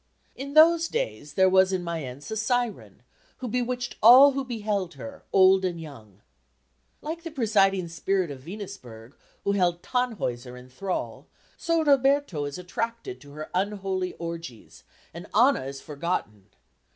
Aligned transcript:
"In 0.35 0.55
those 0.55 0.87
days 0.87 1.35
there 1.35 1.47
was 1.47 1.71
in 1.71 1.83
Mayence 1.83 2.31
a 2.31 2.35
siren, 2.35 3.03
who 3.37 3.47
bewitched 3.47 3.97
all 4.01 4.31
who 4.31 4.43
beheld 4.43 4.95
her, 4.95 5.23
old 5.31 5.63
and 5.63 5.79
young." 5.79 6.21
Like 7.03 7.21
the 7.21 7.29
presiding 7.29 7.87
spirit 7.87 8.31
of 8.31 8.43
the 8.43 8.57
Venusberg 8.57 9.13
who 9.43 9.51
held 9.51 9.83
Tannhäuser 9.83 10.57
in 10.57 10.69
thrall, 10.69 11.27
so 11.55 11.83
Roberto 11.83 12.45
is 12.45 12.57
attracted 12.57 13.21
to 13.21 13.33
her 13.33 13.51
unholy 13.53 14.13
orgies 14.13 14.83
and 15.13 15.27
Anna 15.35 15.65
is 15.65 15.81
forgotten. 15.81 16.47